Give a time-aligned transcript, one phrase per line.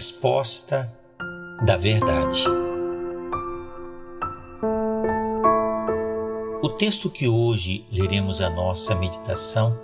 [0.00, 0.90] resposta
[1.62, 2.42] da verdade.
[6.62, 9.78] O texto que hoje leremos a nossa meditação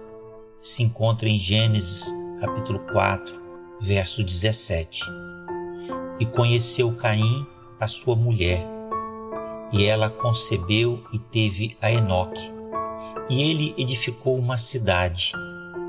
[0.58, 2.10] se encontra em Gênesis
[2.40, 3.42] capítulo 4,
[3.82, 5.02] verso 17.
[6.18, 7.46] E conheceu Caim
[7.78, 8.66] a sua mulher,
[9.70, 12.50] e ela concebeu e teve a Enoque.
[13.28, 15.32] E ele edificou uma cidade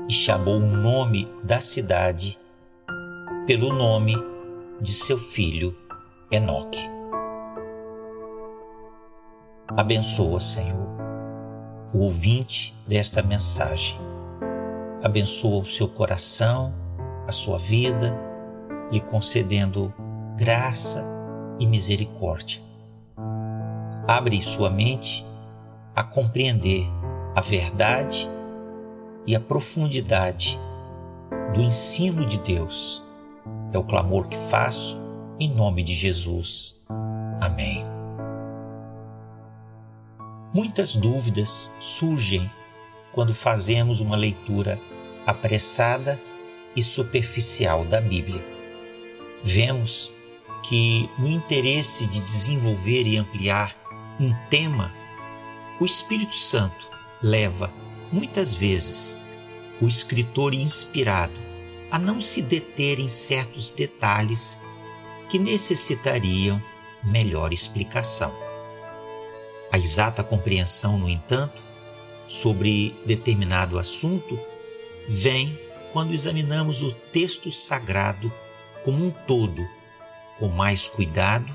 [0.06, 2.38] e chamou o nome da cidade
[3.48, 4.14] pelo nome
[4.78, 5.74] de seu filho
[6.30, 6.86] Enoque.
[9.74, 10.86] Abençoa, Senhor,
[11.94, 13.96] o ouvinte desta mensagem.
[15.02, 16.74] Abençoa o seu coração,
[17.26, 18.14] a sua vida,
[18.92, 19.94] lhe concedendo
[20.36, 21.02] graça
[21.58, 22.60] e misericórdia.
[24.06, 25.24] Abre sua mente
[25.96, 26.86] a compreender
[27.34, 28.28] a verdade
[29.26, 30.60] e a profundidade
[31.54, 33.07] do ensino de Deus.
[33.72, 34.98] É o clamor que faço
[35.38, 36.80] em nome de Jesus.
[37.40, 37.84] Amém.
[40.54, 42.50] Muitas dúvidas surgem
[43.12, 44.80] quando fazemos uma leitura
[45.26, 46.20] apressada
[46.74, 48.44] e superficial da Bíblia.
[49.44, 50.12] Vemos
[50.62, 53.74] que, no interesse de desenvolver e ampliar
[54.18, 54.92] um tema,
[55.80, 56.90] o Espírito Santo
[57.22, 57.70] leva
[58.10, 59.20] muitas vezes,
[59.80, 61.47] o escritor inspirado
[61.90, 64.60] a não se deter em certos detalhes
[65.28, 66.62] que necessitariam
[67.02, 68.32] melhor explicação.
[69.70, 71.62] A exata compreensão, no entanto,
[72.26, 74.38] sobre determinado assunto
[75.06, 75.58] vem
[75.92, 78.32] quando examinamos o texto sagrado
[78.84, 79.66] como um todo,
[80.38, 81.54] com mais cuidado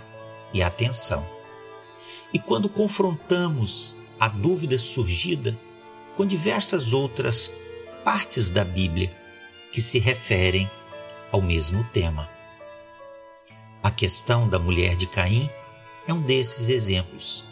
[0.54, 1.28] e atenção.
[2.34, 5.58] E quando confrontamos a dúvida surgida
[6.16, 7.52] com diversas outras
[8.04, 9.16] partes da Bíblia
[9.74, 10.70] que se referem
[11.32, 12.30] ao mesmo tema.
[13.82, 15.50] A questão da mulher de Caim
[16.08, 17.44] é um desses exemplos.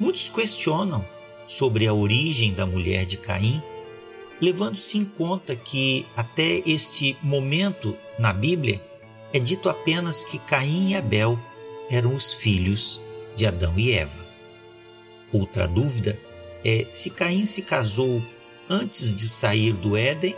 [0.00, 1.06] Muitos questionam
[1.46, 3.62] sobre a origem da mulher de Caim,
[4.40, 8.82] levando-se em conta que até este momento na Bíblia
[9.32, 11.38] é dito apenas que Caim e Abel
[11.88, 13.00] eram os filhos
[13.36, 14.26] de Adão e Eva.
[15.32, 16.18] Outra dúvida
[16.64, 18.20] é se Caim se casou
[18.68, 20.34] antes de sair do Éden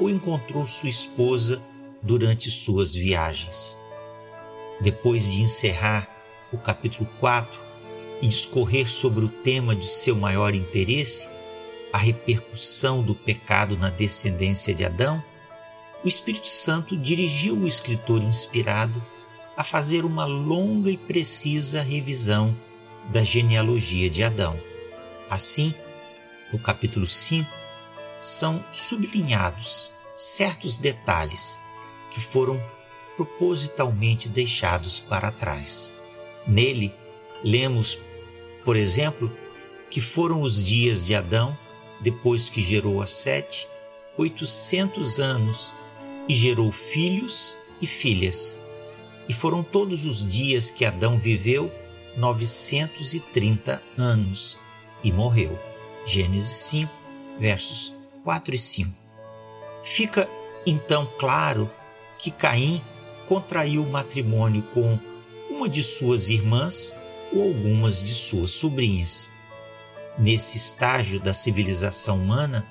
[0.00, 1.62] ou encontrou sua esposa
[2.02, 3.78] durante suas viagens.
[4.80, 6.08] Depois de encerrar
[6.52, 7.60] o capítulo 4
[8.22, 11.28] e discorrer sobre o tema de seu maior interesse,
[11.92, 15.22] a repercussão do pecado na descendência de Adão,
[16.02, 19.04] o Espírito Santo dirigiu o escritor inspirado
[19.56, 22.56] a fazer uma longa e precisa revisão
[23.12, 24.58] da genealogia de Adão
[25.30, 25.72] Assim,
[26.52, 27.48] no capítulo 5,
[28.20, 31.62] são sublinhados certos detalhes
[32.10, 32.62] que foram
[33.16, 35.92] propositalmente deixados para trás.
[36.46, 36.94] Nele,
[37.42, 37.98] lemos,
[38.64, 39.30] por exemplo,
[39.90, 41.56] que foram os dias de Adão,
[42.00, 43.66] depois que gerou a Sete,
[44.16, 45.74] oitocentos anos
[46.28, 48.58] e gerou filhos e filhas.
[49.28, 51.72] E foram todos os dias que Adão viveu,
[52.16, 54.58] novecentos e trinta anos
[55.02, 55.58] e morreu.
[56.04, 56.92] Gênesis 5,
[57.38, 58.92] versos 4 e 5.
[59.82, 60.28] Fica
[60.66, 61.70] então claro
[62.18, 62.82] que Caim
[63.26, 64.98] contraiu matrimônio com
[65.48, 66.96] uma de suas irmãs
[67.32, 69.30] ou algumas de suas sobrinhas.
[70.18, 72.66] Nesse estágio da civilização humana,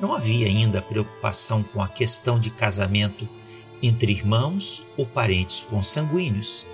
[0.00, 3.28] não havia ainda preocupação com a questão de casamento
[3.82, 6.66] entre irmãos ou parentes consanguíneos.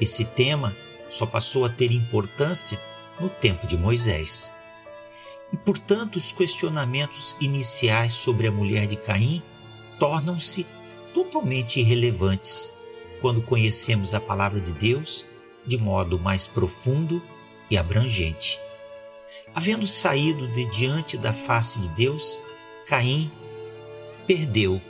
[0.00, 0.74] Esse tema
[1.08, 2.80] só passou a ter importância
[3.20, 4.54] no tempo de Moisés.
[5.52, 9.42] E, portanto, os questionamentos iniciais sobre a mulher de Caim
[9.98, 10.66] tornam-se
[11.12, 12.72] totalmente irrelevantes
[13.20, 15.26] quando conhecemos a palavra de Deus
[15.66, 17.22] de modo mais profundo
[17.70, 18.58] e abrangente.
[19.54, 22.40] Havendo saído de diante da face de Deus,
[22.86, 23.30] Caim
[24.26, 24.80] perdeu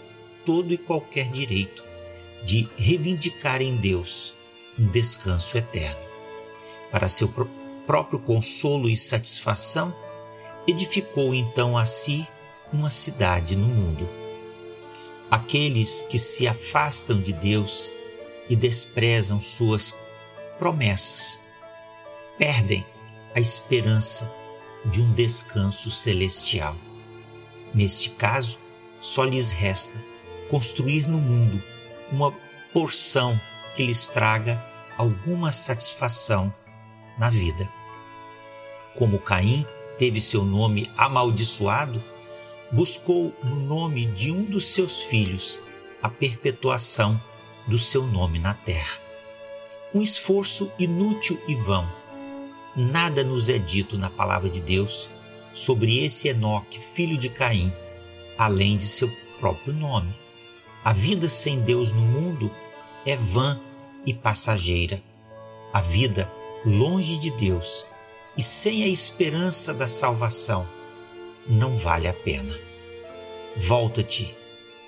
[0.45, 1.83] todo e qualquer direito
[2.45, 4.35] de reivindicar em Deus
[4.79, 6.01] um descanso eterno.
[6.91, 7.33] Para seu
[7.87, 9.95] próprio consolo e satisfação,
[10.67, 12.27] edificou então a si
[12.73, 14.09] uma cidade no mundo.
[15.31, 17.91] Aqueles que se afastam de Deus
[18.49, 19.95] e desprezam suas
[20.59, 21.41] promessas
[22.39, 22.85] perdem
[23.35, 24.33] a esperança
[24.87, 26.77] de um descanso celestial.
[27.75, 28.59] Neste caso,
[28.99, 30.03] só lhes resta
[30.49, 31.63] construir no mundo
[32.11, 32.33] uma
[32.73, 33.41] porção
[33.77, 34.63] que lhes traga
[34.99, 36.53] alguma satisfação
[37.19, 37.71] na vida
[39.01, 39.67] como Caim
[40.01, 42.03] teve seu nome amaldiçoado,
[42.73, 45.61] buscou no nome de um dos seus filhos
[46.03, 47.21] a perpetuação
[47.67, 48.99] do seu nome na terra.
[49.95, 51.87] Um esforço inútil e vão.
[52.75, 55.11] Nada nos é dito na palavra de Deus
[55.53, 57.71] sobre esse Enoque, filho de Caim,
[58.39, 60.19] além de seu próprio nome.
[60.83, 62.51] A vida sem Deus no mundo
[63.05, 63.61] é vã
[64.07, 65.03] e passageira.
[65.75, 66.33] A vida
[66.65, 67.85] longe de Deus
[68.37, 70.69] e sem a esperança da salvação
[71.47, 72.59] não vale a pena.
[73.57, 74.37] Volta-te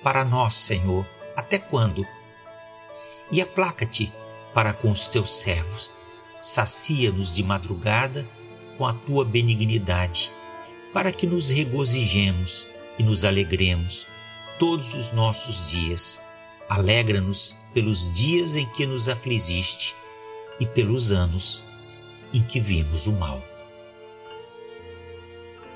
[0.02, 1.06] para nós, Senhor,
[1.36, 2.06] até quando?
[3.30, 4.12] E aplaca-te
[4.54, 5.92] para com os teus servos,
[6.40, 8.28] sacia-nos de madrugada
[8.76, 10.30] com a tua benignidade,
[10.92, 12.66] para que nos regozijemos
[12.98, 14.06] e nos alegremos
[14.58, 16.22] todos os nossos dias.
[16.68, 19.96] Alegra-nos pelos dias em que nos afligiste
[20.60, 21.64] e pelos anos
[22.32, 23.43] em que vimos o mal.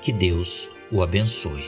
[0.01, 1.63] Que Deus o abençoe.